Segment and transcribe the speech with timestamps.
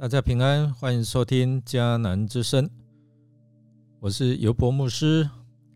[0.00, 2.70] 大家平安，欢迎收听迦南之声，
[3.98, 5.28] 我是尤伯牧师。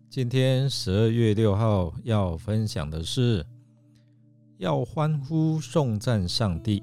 [0.08, 3.44] 今天十二月六号要分享的是
[4.56, 6.82] 要欢呼颂赞上帝。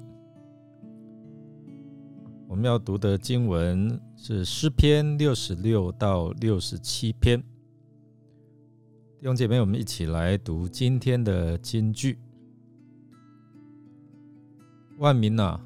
[2.46, 7.40] 我们要读的经文是诗篇六十六到六十七篇。
[9.18, 12.20] 弟兄姐妹，我们一起来读今天的金句。
[14.98, 15.60] 万民啊，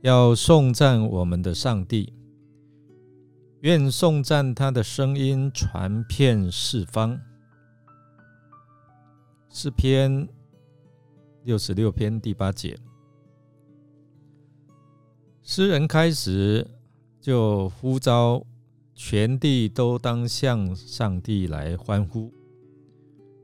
[0.00, 2.12] 要颂赞我们的上帝，
[3.62, 7.18] 愿颂赞他的声音传遍四方。
[9.50, 10.28] 诗篇
[11.42, 12.78] 六十六篇第八节，
[15.42, 16.64] 诗人开始
[17.20, 18.44] 就呼召
[18.94, 22.32] 全地都当向上帝来欢呼。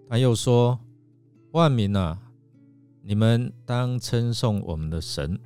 [0.08, 0.78] 他又说
[1.50, 2.20] ：“万民啊！”
[3.02, 5.38] 你们当称颂我们的神，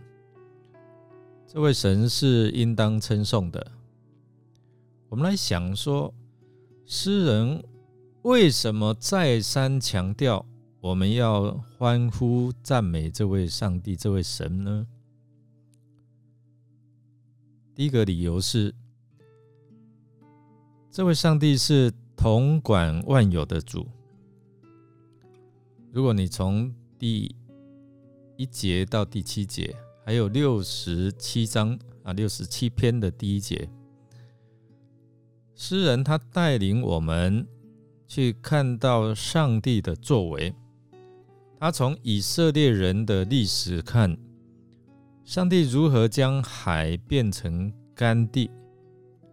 [1.51, 3.73] 这位神是应当称颂的。
[5.09, 6.13] 我们来想说，
[6.85, 7.65] 诗人
[8.21, 10.45] 为什么再三强调
[10.79, 14.87] 我们要欢呼赞美这位上帝、这位神呢？
[17.75, 18.75] 第一个理由是，
[20.91, 23.89] 这位上帝是统管万有的主。
[25.93, 27.35] 如果你从第
[28.37, 29.75] 一节到第七节，
[30.09, 33.69] 还有六十七章啊，六十七篇的第一节，
[35.55, 37.47] 诗人他带领我们
[38.07, 40.55] 去看到上帝的作为。
[41.61, 44.17] 他从以色列人的历史看，
[45.25, 48.51] 上帝如何将海变成干地，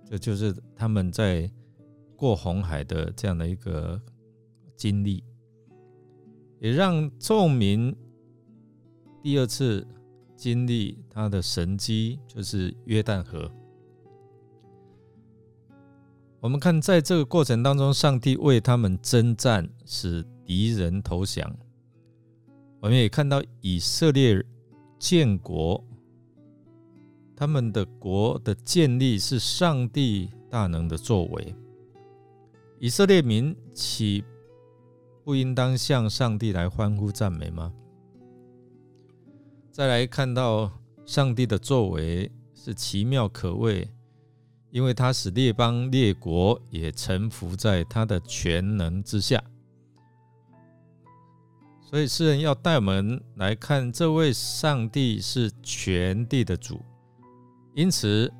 [0.03, 1.49] 这就是他们在
[2.17, 3.97] 过红海的这样的一个
[4.75, 5.23] 经历，
[6.59, 7.95] 也让众民。
[9.23, 9.87] 第二次
[10.35, 13.49] 经历他的神机，就是约旦河。
[16.41, 21.51] 我们看，在这个过程当中，上帝为他们征战，使敌人投降。
[22.79, 24.45] 我们也看到以色列
[24.99, 25.83] 建国，
[27.35, 31.55] 他们的国的建立是上帝大能的作为。
[32.79, 34.23] 以色列民岂
[35.23, 37.73] 不应当向上帝来欢呼赞美吗？
[39.75, 40.71] 再来看到
[41.05, 43.85] 上帝的作为是奇妙可畏，
[44.71, 49.43] 因为他使列邦列国也臣服在他的全能之下。
[51.81, 56.79] 所以诗人要带我们来看这位上帝是全地的主，
[57.73, 58.31] 因此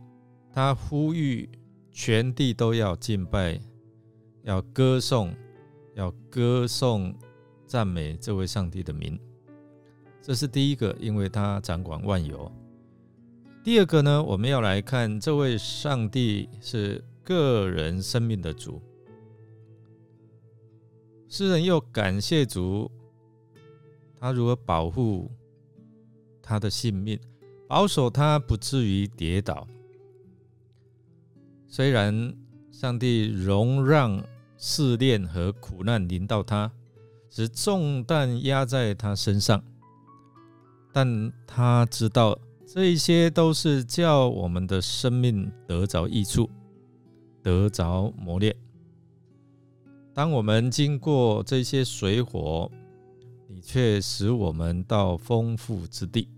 [0.54, 1.50] 他呼吁
[1.92, 3.60] 全地都要敬拜，
[4.44, 5.36] 要歌颂，
[5.96, 7.14] 要歌颂
[7.68, 9.20] 赞美这位上帝的名。
[10.26, 12.52] 这是第一个，因为他掌管万有。
[13.64, 18.82] 第二个呢，我们要来看这位上帝是个人生命的主。
[21.30, 22.90] 诗人又感谢主，
[24.20, 25.30] 他如何保护
[26.42, 27.20] 他的性命，
[27.68, 29.68] 保守他不至于跌倒。
[31.68, 32.36] 虽然
[32.72, 34.24] 上帝容让
[34.58, 36.72] 试炼和苦难临到他，
[37.30, 39.64] 使重担压在他身上。
[40.96, 46.50] 但他知道，这些都是叫我们的生命得着益处，
[47.44, 48.56] 得着磨练。
[50.14, 52.72] 当我们经过这些水火，
[53.50, 56.30] 你却使我们到丰富之地。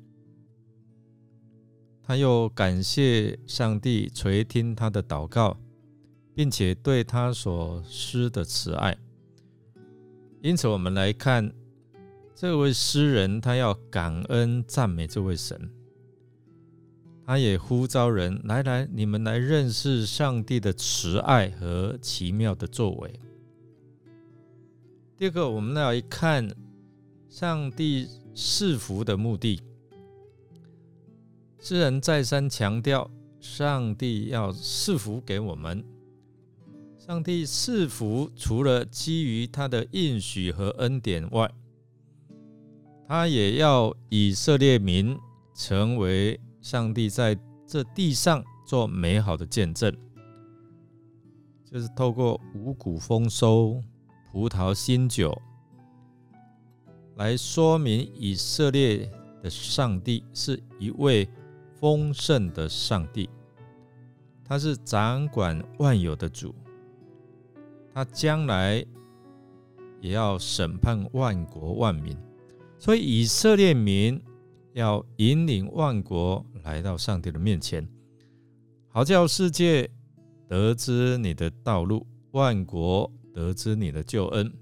[2.01, 5.55] 他又感谢上帝垂听他的祷告，
[6.33, 8.97] 并且对他所施的慈爱。
[10.41, 11.53] 因此，我们来看。
[12.39, 15.71] 这位诗人他要感恩赞美这位神，
[17.25, 23.19] 他也呼召人来来，你们来认识上帝的慈爱和奇妙的作为。
[25.17, 26.47] 第二个，我们来看
[27.27, 29.59] 上帝赐福的目的。
[31.59, 35.83] 诗人再三强调，上帝要赐福给我们。
[36.99, 41.51] 上帝赐福除了基于他的应许和恩典外，
[43.07, 45.17] 他也要以色列民
[45.53, 49.95] 成为上帝在这地上做美好的见证，
[51.63, 53.81] 就是透过五谷丰收、
[54.29, 55.41] 葡萄新酒，
[57.15, 59.09] 来说明以色列
[59.41, 61.29] 的上帝是一位
[61.79, 63.29] 丰盛的上帝，
[64.43, 66.53] 他是掌管万有的主，
[67.93, 68.85] 他将来
[70.01, 72.17] 也要审判万国万民。
[72.79, 74.21] 所以，以色列民
[74.73, 77.87] 要引领万国来到上帝的面前，
[78.87, 79.89] 好叫世界
[80.47, 84.53] 得知你的道路，万国得知你的救恩。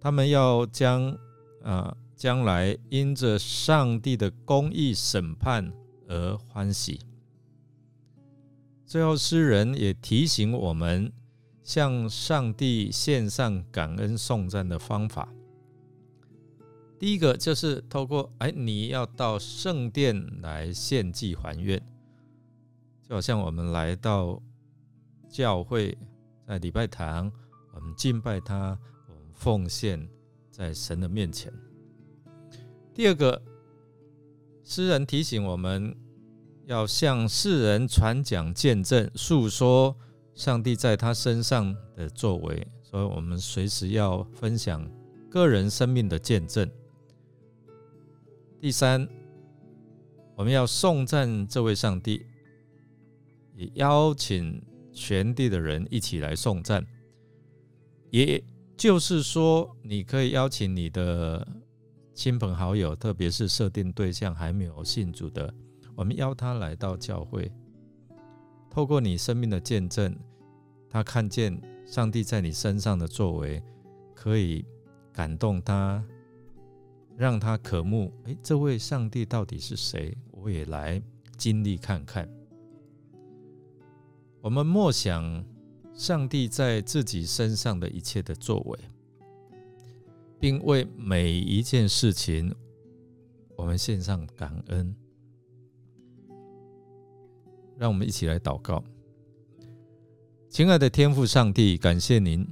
[0.00, 1.16] 他们要将
[1.62, 5.72] 啊，将来因着上帝的公义审判
[6.08, 7.00] 而欢喜。
[8.84, 11.12] 最后，诗人也提醒我们，
[11.62, 15.28] 向上帝献上感恩颂赞的方法。
[17.00, 21.80] 第一个就是透过哎，你要到圣殿来献祭还愿，
[23.08, 24.38] 就好像我们来到
[25.26, 25.96] 教会，
[26.46, 27.32] 在礼拜堂，
[27.74, 28.78] 我们敬拜他。
[29.08, 30.06] 我们奉献
[30.50, 31.50] 在神的面前。
[32.92, 33.40] 第二个，
[34.62, 35.96] 诗人提醒我们
[36.66, 39.96] 要向世人传讲见证，诉说
[40.34, 44.86] 上帝在他身上的作为，所以我们随时要分享
[45.30, 46.70] 个人生命的见证。
[48.60, 49.08] 第三，
[50.36, 52.26] 我们要颂赞这位上帝，
[53.56, 54.62] 也邀请
[54.92, 56.86] 全地的人一起来颂赞，
[58.10, 58.42] 也。
[58.76, 61.46] 就是说，你可以邀请你的
[62.14, 65.52] 亲朋好友，特别是设定对象还没有信主的，
[65.94, 67.52] 我们邀他来到教会，
[68.70, 70.16] 透过你生命的见证，
[70.88, 73.62] 他看见上帝在你身上的作为，
[74.14, 74.64] 可以
[75.12, 76.02] 感动他，
[77.20, 78.10] 让他渴慕。
[78.24, 80.16] 哎，这位上帝到底是谁？
[80.30, 81.02] 我也来
[81.36, 82.26] 经历看看。
[84.40, 85.44] 我们默想。
[85.92, 88.78] 上帝在自己身上的一切的作为，
[90.38, 92.54] 并为每一件事情，
[93.54, 94.96] 我们献上感恩。
[97.76, 98.82] 让我们一起来祷告，
[100.48, 102.48] 亲爱的天父上帝，感谢您。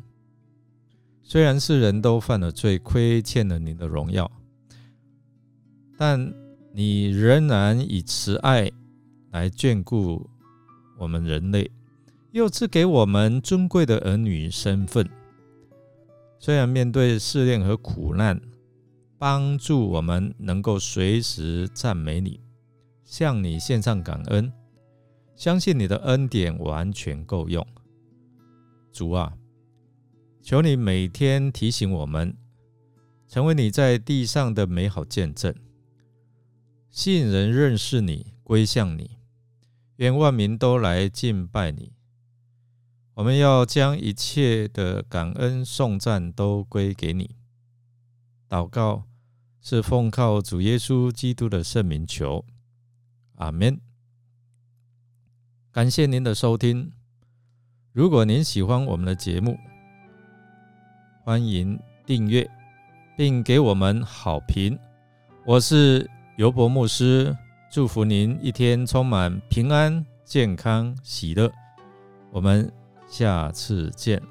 [1.22, 4.30] 虽然世人都犯了罪，亏欠了您的荣耀，
[5.98, 6.32] 但
[6.72, 8.70] 你仍然以慈爱
[9.32, 10.30] 来眷顾
[10.96, 11.70] 我们人类。
[12.30, 15.08] 又赐给我们尊贵的儿女身份，
[16.38, 18.38] 虽然面对试炼和苦难，
[19.18, 22.38] 帮助我们能够随时赞美你，
[23.02, 24.52] 向你献上感恩，
[25.34, 27.66] 相信你的恩典完全够用。
[28.92, 29.32] 主啊，
[30.42, 32.36] 求你每天提醒我们，
[33.26, 35.52] 成为你在地上的美好见证，
[36.90, 39.18] 吸引人认识你，归向你，
[39.96, 41.92] 愿万民都来敬拜你。
[43.14, 47.36] 我们要将一切的感恩颂赞都归给你。
[48.48, 49.04] 祷告
[49.60, 52.44] 是奉靠主耶稣基督的圣名求，
[53.34, 53.80] 阿门。
[55.70, 56.92] 感谢您的收听。
[57.92, 59.58] 如果您喜欢我们的节目，
[61.24, 62.48] 欢迎订阅
[63.16, 64.78] 并给我们好评。
[65.44, 66.08] 我是
[66.38, 67.36] 尤伯牧师，
[67.68, 71.50] 祝福您一天充满平安、健康、喜乐。
[72.30, 72.70] 我们。
[73.08, 74.22] 下次见。